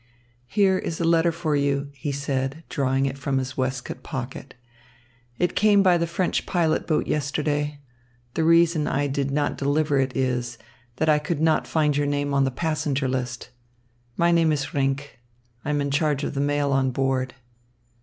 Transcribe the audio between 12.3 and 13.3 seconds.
on the passenger